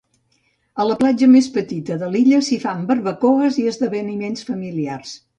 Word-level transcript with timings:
A 0.83 0.85
la 0.91 0.93
platja 1.01 1.27
més 1.33 1.49
petita 1.57 1.97
de 2.03 2.09
l'illa 2.15 2.39
s'hi 2.47 2.57
fan 2.63 2.81
barbacoes 2.91 3.59
i 3.65 3.67
esdeveniments 3.73 4.47
familiars. 4.49 5.13